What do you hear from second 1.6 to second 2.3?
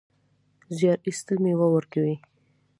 ورکوي